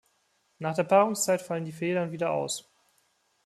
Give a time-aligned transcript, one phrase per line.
[0.57, 2.67] Nach der Paarungszeit fallen die Federn wieder aus.